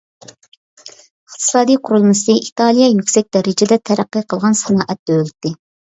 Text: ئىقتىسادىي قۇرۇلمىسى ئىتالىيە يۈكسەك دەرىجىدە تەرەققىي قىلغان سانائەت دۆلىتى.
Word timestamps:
ئىقتىسادىي 0.27 1.77
قۇرۇلمىسى 1.89 2.37
ئىتالىيە 2.45 2.89
يۈكسەك 2.95 3.29
دەرىجىدە 3.37 3.81
تەرەققىي 3.91 4.29
قىلغان 4.33 4.61
سانائەت 4.63 5.03
دۆلىتى. 5.13 5.55